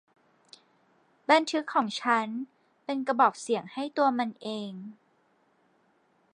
[1.29, 2.27] บันทึกของฉัน
[2.85, 4.71] เป็นกระบอกเสียงให้ตัวมันเอง